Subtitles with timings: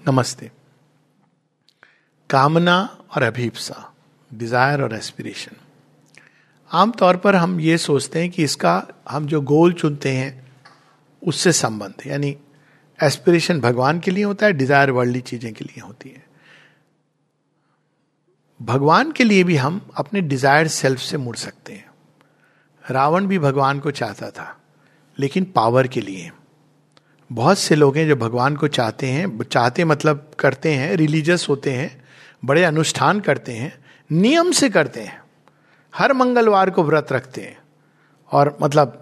[0.00, 0.50] नमस्ते।
[2.30, 2.76] कामना
[3.16, 3.92] और अभीपसा
[4.30, 5.56] डिज़ायर और एस्पिरेशन
[6.70, 8.72] आमतौर पर हम ये सोचते हैं कि इसका
[9.08, 10.46] हम जो गोल चुनते हैं,
[11.22, 12.36] उससे संबंध यानी
[12.98, 16.24] एस्पिरेशन भगवान के लिए होता है डिज़ायर वर्ल्डली चीज़ें के लिए होती है।
[18.60, 21.90] भगवान के लिए भी हम अपने डिज़ायर सेल्फ से मुड़ सकते हैं।
[22.84, 24.56] रावण भी भगवान को चाहता था,
[25.18, 26.30] लेकिन पावर के लिए।
[27.30, 31.72] बहुत से लोग हैं जो भगवान को चाहते हैं, चाहते मतलब करते हैं रिलीजियस होते
[31.72, 31.90] हैं,
[32.44, 33.72] बड़े अनुष्ठान करते हैं,
[34.10, 35.20] नियम से करते हैं,
[35.94, 37.56] हर मंगलवार को व्रत रखते हैं,
[38.30, 38.96] और मतलब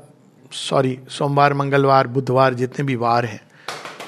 [0.52, 3.40] सॉरी सोमवार, मंगलवार, बुधवार जितने भी वार हैं,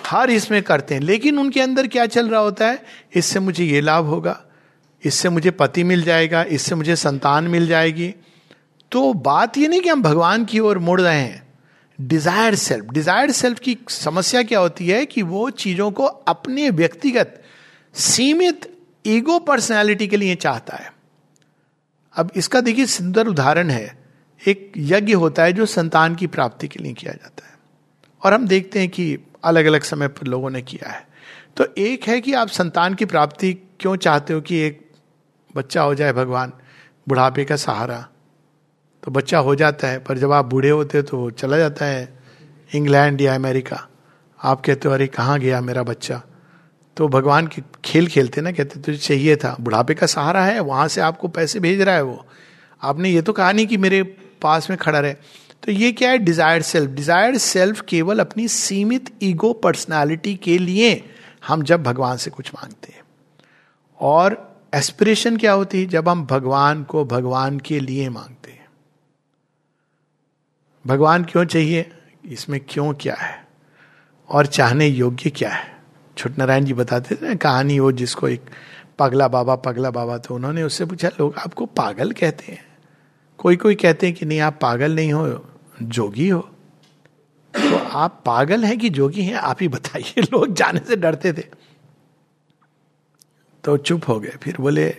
[0.06, 2.82] हर इसमें करते हैं, लेकिन उनके अंदर क्या चल रहा होता है,
[3.14, 4.40] इससे मुझे ये लाभ होगा,
[5.02, 8.14] इससे मुझे पति मिल जाएगा, इससे मुझे संतान मिल जाएगी
[8.92, 11.49] तो बात ये नहीं कि हम भगवान की ओर मुड़ रहे हैं
[12.00, 17.42] डिज़ायर सेल्फ डिज़ायर सेल्फ की समस्या क्या होती है कि वो चीज़ों को अपने व्यक्तिगत,
[17.94, 20.92] सीमित ईगो पर्सनैलिटी के लिए चाहता है।
[22.14, 23.98] अब इसका देखिए सुंदर उदाहरण है।
[24.48, 27.54] एक यज्ञ होता है जो संतान की प्राप्ति के लिए किया जाता है।
[28.22, 31.08] और हम देखते हैं कि अलग अलग समय पर लोगों ने किया है।
[31.56, 34.90] तो एक है कि आप संतान की प्राप्ति क्यों चाहते हो कि एक
[35.56, 36.52] बच्चा हो जाए भगवान,
[37.08, 38.08] बुढ़ापे का सहारा
[39.02, 42.18] तो बच्चा हो जाता है, पर जब आप बूढ़े होते हो तो चला जाता है
[42.74, 43.88] इंग्लैंड या अमेरिका।
[44.44, 46.22] आप कहते हो, अरे, कहाँ गया मेरा बच्चा?
[46.96, 50.88] तो भगवान के खेल खेलते ना, कहते तुझे चाहिए था, बुढ़ापे का सहारा है, वहाँ
[50.88, 52.26] से आपको पैसे भेज रहा है वो।
[52.82, 54.02] आपने ये तो कहा नहीं कि मेरे
[54.42, 55.12] पास में खड़ा रहे।
[55.62, 56.18] तो ये क्या है?
[56.18, 61.04] डिजायर्ड सेल्फ डिजायर्ड सेल्फ केवल अपनी सीमित ईगो पर्सनालिटी के लिए
[61.46, 63.02] हम जब भगवान से कुछ मांगते हैं।
[64.00, 65.86] और एस्पिरेशन क्या होती है?
[65.86, 68.59] जब हम भगवान को भगवान के लिए मांगते हैं।
[70.86, 71.92] भगवान क्यों चाहिए?
[72.24, 73.48] इसमें क्यों क्या है?
[74.28, 75.76] और चाहने योग्य क्या है?
[76.18, 78.42] छोट नारायण जी बताते थे ना, कहानी वो जिसको एक
[78.98, 82.64] पगला बाबा पगला बाबा तो उन्होंने उससे पूछा, लोग आपको पागल कहते हैं?
[83.38, 85.46] कोई कोई कहते हैं कि, नहीं, आप पागल नहीं हो,
[85.82, 86.40] जोगी हो।
[87.54, 91.44] तो आप पागल हैं कि जोगी हैं, आप ही बताइए। लोग जाने से डरते थे।
[93.64, 94.96] तो चुप हो गए। फिर बोले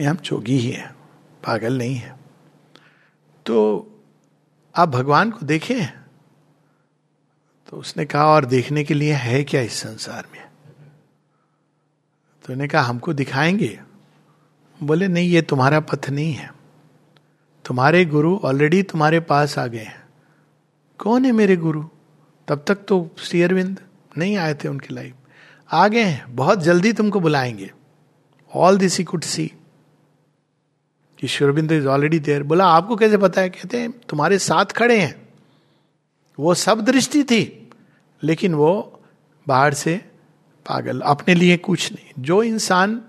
[0.00, 0.94] हम जोगी ही हैं,
[1.46, 2.16] पागल नहीं है।
[3.46, 3.90] तो
[4.76, 5.84] आप भगवान को देखे
[7.68, 10.44] तो उसने कहा, और देखने के लिए है क्या इस संसार में?
[12.44, 13.80] तो उन्हें कहा, हमको दिखाएँगे।
[14.82, 16.52] बोले, नहीं, ये तुम्हारा पथ नहीं है।
[17.64, 20.08] तुम्हारे गुरु ऑलरेडी तुम्हारे पास आ गए हैं।
[20.98, 21.84] कौन है मेरे गुरु?
[22.48, 23.80] तब तक तो श्री अरविंद
[24.18, 25.14] नहीं आए थे उनकी लाइफ
[25.72, 27.72] आ गए हैं, बहुत जल्दी तुमको बुलाएँगे।
[28.54, 29.52] All this he could see
[31.24, 33.48] कि शुरबिंद इज़ ऑलरेडी देयर। बोला, आपको कैसे पता है?
[33.48, 35.28] कहते हैं, तुम्हारे साथ खड़े हैं।
[36.40, 37.70] वो सब दृष्टि थी,
[38.22, 39.02] लेकिन वो
[39.48, 39.96] बाहर से
[40.66, 43.02] पागल। अपने लिए कुछ नहीं। जो इंसान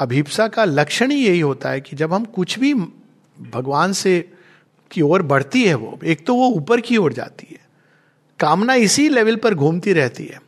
[0.00, 2.74] अभिप्सा का लक्षण ही यही होता है कि जब हम कुछ भी
[3.54, 4.32] भगवान से
[4.90, 7.68] की ओर बढ़ती है वो, एक तो वो ऊपर की ओर जाती है।
[8.38, 10.42] कामना इसी लेवल पर घूमती रहती है।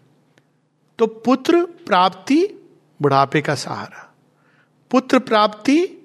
[0.99, 2.69] तो पुत्र प्राप्ति
[3.03, 4.15] बुढ़ापे का सहारा।
[4.91, 5.98] पुत्र प्राप्ति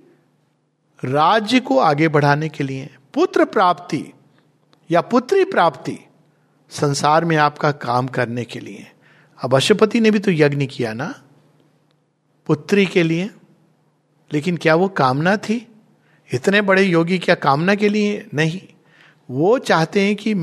[1.05, 4.13] राज्य को आगे बढ़ाने के लिए पुत्र प्राप्ति
[4.91, 5.97] या पुत्री प्राप्ति
[6.69, 8.91] संसार में आपका काम करने के लिए।
[9.43, 11.21] अब अशुपति ने भी तो यज्ञ किया ना,
[12.47, 13.29] पुत्री के लिए,
[14.33, 15.67] लेकिन क्या वो कामना थी?
[16.33, 18.27] इतने बड़े योगी क्या कामना के लिए?
[18.33, 18.61] नहीं।
[19.31, 20.33] वो चाहते हैं कि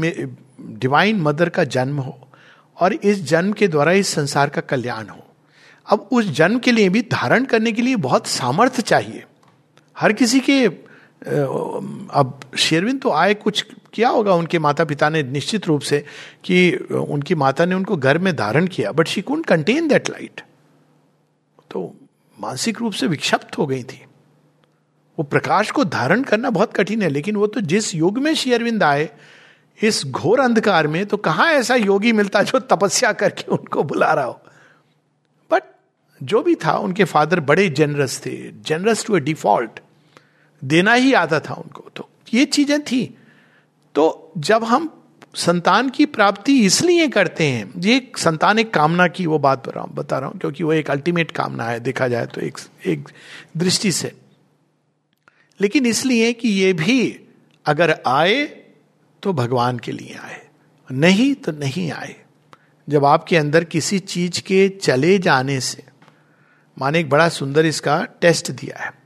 [0.60, 2.28] डिवाइन मदर का जन्म हो
[2.80, 5.26] और इस जन्म के द्वारा इस संसार का कल्याण हो।
[5.86, 9.24] अब उस जन्म के लिए भी धारण करने के लिए बहुत सामर्थ्य चाहिए।
[10.00, 10.64] हर किसी के
[12.14, 16.04] अब शेरविन तो आए कुछ किया होगा उनके माता पिता ने निश्चित रूप से
[16.44, 16.70] कि
[17.08, 20.40] उनकी माता ने उनको घर में धारण किया but she couldn't contain that light
[21.70, 21.94] तो
[22.38, 24.04] मानसिक रूप से विक्षिप्त हो गई थी।
[25.18, 28.82] वो प्रकाश को धारण करना बहुत कठिन है, लेकिन वो तो जिस युग में शेयरविंद
[28.82, 29.08] आए,
[29.80, 34.24] इस घोर अंधकार में तो कहाँ ऐसा योगी मिलता जो तपस्या करके उनको बुला रहा
[34.24, 34.40] हो?
[35.50, 35.62] बट
[36.20, 39.80] जो भी था, उनके फादर बड़े जेनरस थे जेनरस टू ए डिफ़ॉल्ट
[40.64, 43.18] देना ही आता था उनको। तो ये चीज़ें थी।
[43.94, 44.96] तो जब हम
[45.34, 50.28] संतान की प्राप्ति इसलिए करते हैं, ये संतान एक कामना की वो बात बता रहा
[50.28, 53.08] हूँ, क्योंकि वो एक अल्टीमेट कामना है, देखा जाए तो एक एक
[53.56, 54.12] दृष्टि से।
[55.60, 57.20] लेकिन इसलिए कि ये भी
[57.66, 58.44] अगर आए
[59.22, 60.40] तो भगवान के लिए आए।
[60.92, 62.16] नहीं तो नहीं आए।
[62.88, 65.84] जब आपके अंदर किसी चीज़ के चले जाने से,
[66.78, 68.99] माने एक बड़ा सुंदर इसका टेस्ट दिया है।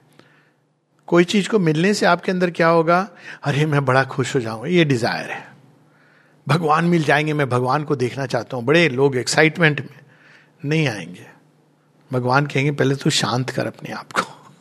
[1.07, 3.09] कोई चीज़ को मिलने से आपके अंदर क्या होगा?
[3.43, 5.49] अरे, मैं बड़ा खुश हो जाऊँगा। ये डिज़ायर है।
[6.49, 10.01] भगवान मिल जाएँगे, मैं भगवान को देखना चाहता हूँ। बड़े लोग एक्साइटमेंट में
[10.65, 11.27] नहीं आएँगे।
[12.13, 14.53] भगवान कहेंगे, पहले तू शांत कर अपने आप को।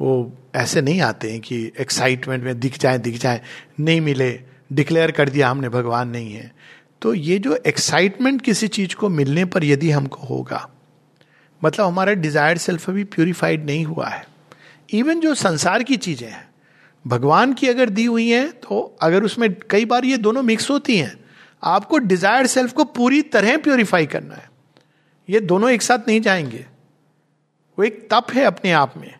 [0.00, 3.40] वो ऐसे नहीं आते हैं कि एक्साइटमेंट में दिख जाए दिख जाए।
[3.80, 4.40] नहीं मिले।
[4.72, 6.54] डिक्लेयर कर दिया हमने, भगवान नहीं है।
[7.02, 10.68] तो ये जो एक्साइटमेंट किसी चीज़ को मिलने पर यदि हमको होगा
[11.64, 14.33] मतलब हमारा डिजायर्ड सेल्फ अभी प्यूरिफाइड नहीं हुआ है।
[14.90, 16.54] इवन जो संसार की चीज़ें हैं,
[17.06, 20.98] भगवान की अगर दी हुई हैं तो अगर उसमें कई बार ये दोनों मिक्स होती
[20.98, 21.24] हैं,
[21.64, 24.50] आपको डिज़ायर सेल्फ को पूरी तरह प्योरीफाई करना है।
[25.28, 26.66] ये दोनों एक साथ नहीं जाएँगे।
[27.78, 29.14] वो एक तप है अपने आप में।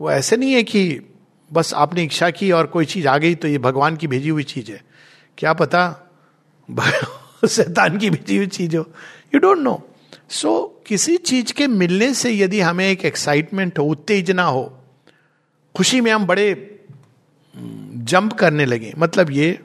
[0.00, 1.00] वो ऐसे नहीं है कि
[1.52, 4.42] बस आपने इच्छा की और कोई चीज़ आ गई तो ये भगवान की भेजी हुई
[4.42, 4.84] चीज़ है।
[5.38, 6.10] क्या पता?
[7.48, 8.82] शैतान की भेजी हुई चीज़ हो।
[9.34, 9.89] You don't know
[10.30, 14.62] so so, किसी चीज़ के मिलने से यदि हमें एक एक्साइटमेंट हो उत्तेजना हो
[15.74, 16.54] खुशी में हम बड़े
[17.54, 19.58] जंप करने लगे मतलब ये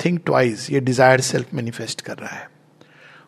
[0.00, 2.48] थिंक ट्वाइस ये डिज़ायर सेल्फ मैनिफेस्ट कर रहा है।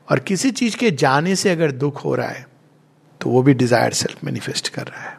[0.08, 2.46] और किसी चीज़ के जाने से अगर दुख हो रहा है
[3.20, 5.18] तो वो भी डिज़ायर सेल्फ मैनिफेस्ट कर रहा है।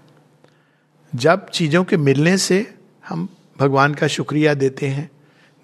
[1.13, 2.66] जब चीज़ों के मिलने से
[3.07, 3.27] हम
[3.60, 5.10] भगवान का शुक्रिया देते हैं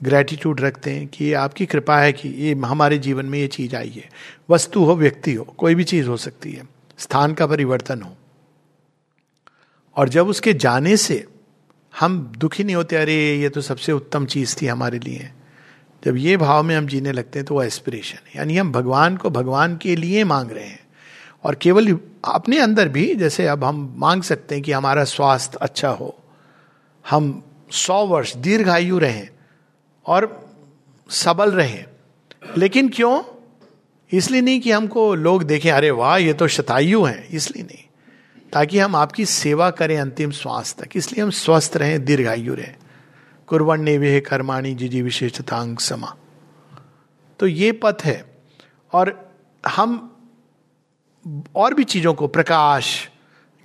[0.03, 3.75] ग्रेटिट्यूड रखते हैं कि ये आपकी कृपा है कि ये हमारे जीवन में ये चीज़
[3.75, 4.09] आई है।
[4.50, 6.63] वस्तु हो, व्यक्ति हो, कोई भी चीज़ हो सकती है।
[6.98, 8.18] स्थान का परिवर्तन हो।
[9.95, 11.27] और जब उसके जाने से
[12.00, 15.31] हम दुखी नहीं होते, अरे ये तो सबसे उत्तम चीज़ थी हमारे लिए।
[16.06, 19.18] जब ये भाव में हम जीने लगते हैं तो वह एस्पिरेशन है। यानी हम भगवान
[19.18, 20.88] को भगवान के लिए मांग रहे हैं।
[21.44, 25.89] और केवल अपने अंदर भी जैसे अब हम मांग सकते हैं कि हमारा स्वास्थ्य अच्छा
[25.89, 26.18] हो।
[27.09, 29.30] हम सौ वर्ष दीर्घायु रहें।
[30.06, 30.50] और
[31.09, 31.83] सबल रहे।
[32.57, 33.24] लेकिन क्यों?
[34.12, 37.83] इसलिए नहीं कि हमको लोग देखें, अरे वाह, ये तो शतायु हैं। इसलिए नहीं।
[38.53, 42.75] ताकि हम आपकी सेवा करें अंतिम श्वास तक। इसलिए हम स्वस्थ रहें, दीर्घायु रहें।
[43.48, 46.15] कुरवन ने वे कर्माणी जी जी विशेषतांग समा।
[47.39, 48.38] तो ये पथ है।
[48.94, 49.31] और
[49.68, 50.07] हम
[51.56, 53.09] और भी चीज़ों को, प्रकाश,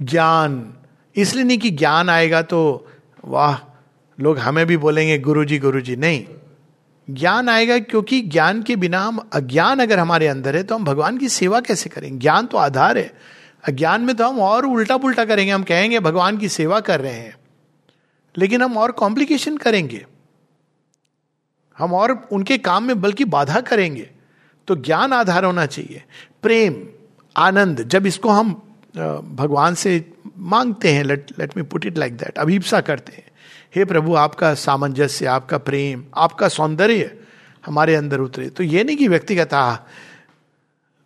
[0.03, 0.75] ज्ञान,
[1.17, 2.91] इसलिए नहीं कि ज्ञान आएगा तो
[3.25, 3.59] वाह
[4.21, 6.25] लोग हमें भी बोलेंगे, गुरुजी गुरुजी, नहीं।
[7.11, 11.19] ज्ञान आएगा क्योंकि ज्ञान के बिना हम, अज्ञान अगर हमारे अंदर है तो हम भगवान
[11.19, 12.19] की सेवा कैसे करेंगे?
[12.19, 13.15] ज्ञान तो आधार है।
[13.69, 17.13] अज्ञान में तो हम और उल्टा पुल्टा करेंगे। हम कहेंगे, भगवान की सेवा कर रहे
[17.13, 17.37] हैं।
[18.39, 20.07] लेकिन हम और कॉम्प्लिकेशन करेंगे।
[21.79, 24.11] हम और उनके काम में बल्कि बाधा करेंगे।
[24.67, 26.03] तो ज्ञान आधार होना चाहिए।
[26.43, 26.87] प्रेम,
[27.37, 28.53] आनंद, जब इसको हम
[29.35, 33.26] भगवान से मांगते हैं let let me put it like that अभिप्सा करते हैं।
[33.77, 37.21] हे प्रभु, आपका सामंजस्य, आपका प्रेम, आपका सौंदर्य
[37.67, 39.55] हमारे अंदर उतरे। तो ये नहीं कि व्यक्तिगत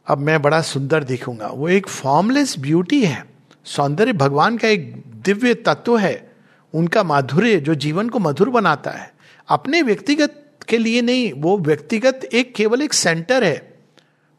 [0.07, 3.27] अब मैं बड़ा सुंदर दिखूँगा। वो एक फॉर्मलेस ब्यूटी है।
[3.65, 6.37] सौंदर्य भगवान का एक दिव्य तत्व है।
[6.75, 9.15] उनका माधुर्य, जो जीवन को मधुर बनाता है।
[9.49, 13.79] अपने व्यक्तिगत के लिए नहीं, वो व्यक्तिगत एक केवल एक सेंटर है।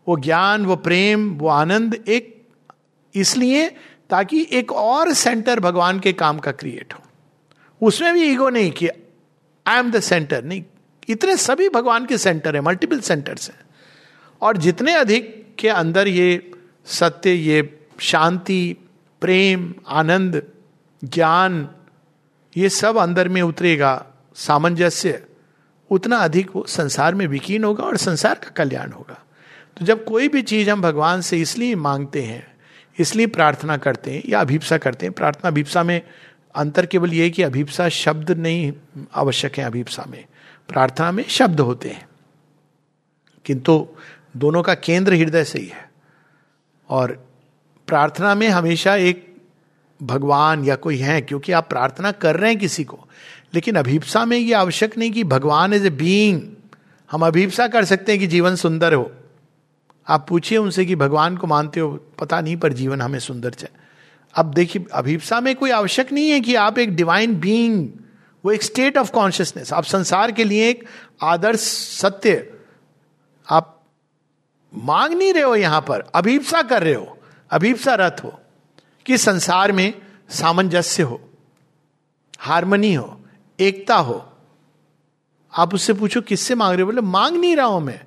[0.08, 2.42] वो ज्ञान, वो प्रेम, वो आनंद एक
[3.16, 3.70] इसलिए
[4.10, 7.00] ताकि एक और सेंटर भगवान के काम का क्रिएट हो।
[7.82, 10.64] उसमें भी ईगो नहीं कि आई एम द सेंटर नहीं,
[11.10, 13.60] इतने सभी भगवान के सेंटर है मल्टीपल सेंटर्स हैं।
[14.42, 16.52] और जितने अधिक के अंदर ये
[16.86, 18.78] सत्य, ये शांति,
[19.22, 20.42] प्रेम, आनंद,
[21.04, 21.68] ज्ञान,
[22.58, 24.06] ये सब अंदर में उतरेगा,
[24.36, 25.24] सामंजस्य,
[25.92, 29.20] उतना अधिक वो संसार में विकीन होगा और संसार का कल्याण होगा।
[29.78, 32.48] तो जब कोई भी चीज़ हम भगवान से इसलिए मांगते हैं,
[33.00, 36.02] इसलिए प्रार्थना करते हैं या अभिप्सा करते हैं, प्रार्थना अभिप्सा में
[36.56, 38.74] अंतर केवल यह कि अभिप्सा शब्द नहीं
[39.16, 40.26] आवश्यक है अभिप्सा में।
[40.70, 42.10] प्रार्थना में शब्द होते हैं।
[43.46, 43.88] किंतु
[44.38, 45.92] दोनों का केंद्र हृदय से ही है।
[46.90, 47.28] और
[47.88, 49.36] प्रार्थना में हमेशा एक
[50.04, 53.08] भगवान या कोई है, क्योंकि आप प्रार्थना कर रहे हैं किसी को।
[53.54, 56.42] लेकिन अभिप्सा में यह आवश्यक नहीं कि भगवान इज़ ए बीइंग।
[57.12, 59.12] हम अभिप्सा कर सकते हैं कि जीवन सुंदर हो।
[60.08, 63.82] आप पूछिए उनसे कि भगवान को मानते हो, पता नहीं, पर जीवन हमें सुंदर चाहिए।
[64.36, 67.90] अब देखिए, अभिप्सा में कोई आवश्यक नहीं है कि आप एक डिवाइन बीइंग
[68.46, 70.86] वो एक स्टेट ऑफ़ कॉन्शियसनेस आप संसार के लिए एक
[71.22, 71.60] आदर्श
[72.02, 72.54] सत्य
[73.50, 73.84] आप
[74.74, 77.18] मांग नहीं रहे हो यहाँ पर। अभिप्सा कर रहे हो।
[77.52, 78.40] अभीपसा रथ हो
[79.06, 79.94] कि संसार में
[80.30, 81.22] सामंजस्य हो
[82.40, 83.22] हारमोनी हो,
[83.60, 84.34] एकता हो।
[85.58, 86.86] आप उससे पूछो, किससे मांग रहे हो?
[86.86, 88.02] बोले, मांग नहीं रहा हूँ मैं।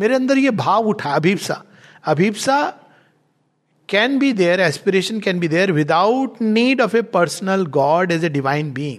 [0.00, 1.64] मेरे अंदर ये भाव उठा अभीपसा।
[2.04, 2.78] अभीपसा
[3.90, 8.28] can be there aspiration can be there without need of a personal god as a
[8.28, 8.98] divine being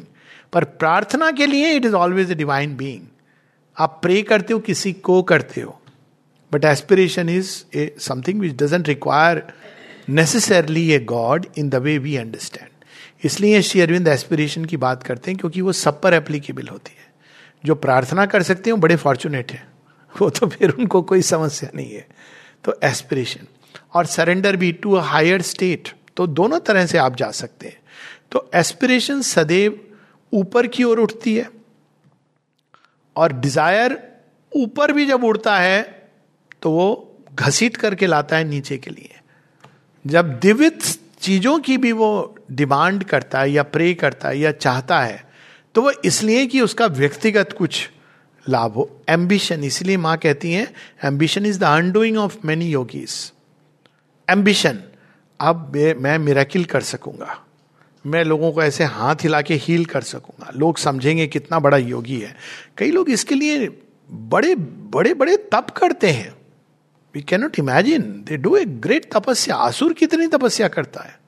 [0.54, 3.02] पर प्रार्थना के लिए it is always a divine being
[3.78, 5.82] आप प्रे करते हो, किसी को करते हो.
[6.54, 9.44] But aspiration is a something which doesn't require
[10.10, 12.70] necessarily a god in the way we understand
[13.26, 17.14] इसलिए श्री अरविंद एस्पिरेशन की बात करते हैं क्योंकि वो सब पर एप्लीकेबल होती है.
[17.66, 19.68] जो प्रार्थना कर सकते हैं बड़े फॉर्चुनेट हैं.
[20.22, 22.08] वो तो फिर उनको कोई समस्या नहीं है.
[22.64, 23.48] तो एस्पिरेशन
[23.94, 27.80] और सरेंडर भी टू अ हायर स्टेट तो दोनों तरह से आप जा सकते हैं।
[28.32, 29.80] तो एस्पिरेशन सदैव
[30.34, 31.50] ऊपर की ओर उठती है
[33.16, 33.98] और डिज़ायर
[34.52, 35.82] ऊपर भी जब उड़ता है
[36.62, 36.88] तो वो
[37.34, 39.20] घसीट करके लाता है नीचे के लिए।
[40.06, 40.70] जब दिव्य
[41.22, 45.24] चीज़ों की भी वो डिमांड करता है या प्रे करता है या चाहता है
[45.76, 47.90] तो वो इसलिए कि उसका व्यक्तिगत कुछ
[48.46, 50.68] लाभ हो। एम्बिशन इसलिए माँ कहती हैं
[51.06, 53.12] ambition is the undoing of many yogis
[54.32, 54.80] ambition
[55.40, 57.38] अब मैं मेराकिल कर सकूँगा।
[58.06, 62.20] मैं लोगों को ऐसे हाथ हिला के हील कर सकूँगा। लोग समझेंगे कितना बड़ा योगी
[62.20, 62.36] है।
[62.78, 63.68] कई लोग इसके लिए
[64.10, 66.34] बड़े बड़े बड़े तप करते हैं।
[67.16, 69.56] We cannot imagine they do a great tapasya.
[69.56, 71.20] आसुर कितनी तपस्या करता है?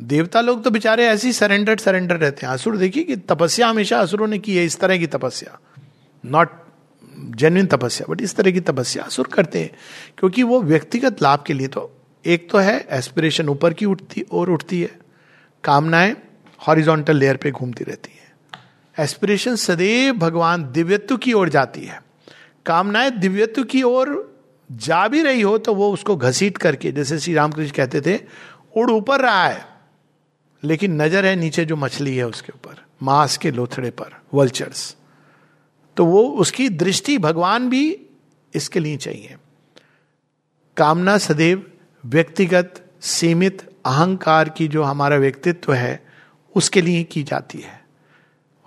[0.00, 3.98] देवता लोग तो बेचारे ऐसे ही सरेंडर सरेंडर रहते हैं। असुर देखिए कि तपस्या हमेशा
[4.00, 5.58] असुरों ने की है, इस तरह की तपस्या।
[6.24, 6.48] नॉट
[7.36, 9.70] जेन्यन तपस्या बट इस तरह की तपस्या असुर करते हैं,
[10.18, 11.90] क्योंकि वो व्यक्तिगत लाभ के लिए तो
[12.24, 14.90] एक तो है एस्पिरेशन ऊपर की उठती, और उठती है,
[15.64, 16.14] कामनाएँ
[16.60, 18.58] हॉरिजॉन्टल लेयर पे घूमती रहती है।
[18.96, 22.00] एस्पिरेशन सदैव भगवान दिव्यत्व की ओर जाती है।
[22.66, 24.28] कामनाएँ दिव्यत्व की ओर
[24.70, 28.18] जा भी रही हो तो वो उसको घसीट करके, जैसे श्री रामकृष्ण कहते थे,
[28.76, 29.64] उड़ ऊपर रहा है,
[30.62, 34.94] लेकिन नज़र है नीचे जो मछली है उसके ऊपर, मांस के लोथड़े पर वल्चर्स
[35.96, 38.00] तो वो उसकी दृष्टि भगवान भी
[38.54, 39.36] इसके लिए चाहिए।
[40.76, 41.70] कामना सदैव
[42.06, 46.06] व्यक्तिगत, सीमित, अहंकार की जो हमारा व्यक्तित्व है,
[46.56, 47.84] उसके लिए की जाती है।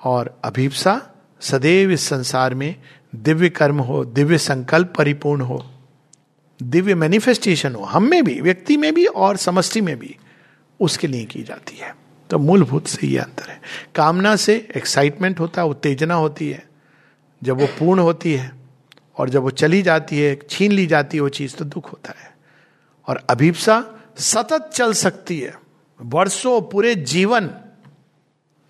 [0.04, 2.76] और अभिप्सा सदैव इस संसार में
[3.16, 5.70] दिव्य कर्म हो, दिव्य संकल्प परिपूर्ण हो,
[6.64, 10.18] दिव्य मैनिफेस्टेशन हो, हम में भी, व्यक्ति में भी और समष्टि में भी
[10.80, 11.96] उसके लिए की जाती है।
[12.30, 13.62] तो मूलभूत से ये अंतर है।
[13.96, 16.73] कामना से एक्साइटमेंट होता है, उत्तेजना होती है।
[17.44, 18.52] जब वो पूर्ण होती है
[19.18, 22.14] और जब वो चली जाती है, छीन ली जाती है वो चीज़ तो दुख होता
[22.20, 22.38] है।
[23.08, 23.86] और अभिप्सा
[24.18, 25.60] सतत चल सकती है।
[26.02, 27.50] वर्षों पूरे जीवन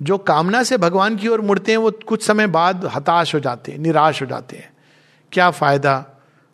[0.02, 3.72] जो कामना से भगवान की ओर मुड़ते हैं, वो कुछ समय बाद हताश हो जाते
[3.72, 4.74] हैं, निराश हो जाते हैं।
[5.32, 6.06] क्या फ़ायदा?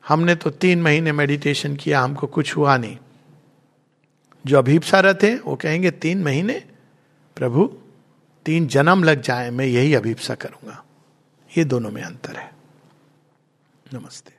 [0.08, 2.98] हमने तो तीन महीने मेडिटेशन किया, हमको कुछ हुआ नहीं।
[4.46, 6.64] जो अभीपसा रहते वो कहेंगे, तीन महीने?
[7.36, 7.74] प्रभु,
[8.46, 10.84] तीन जन्म लग जाए, मैं यही अभीपसा करूँगा।
[11.58, 12.52] ये दोनों में अंतर है।
[13.94, 14.39] नमस्ते।